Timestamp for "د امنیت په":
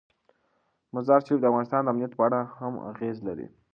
1.83-2.23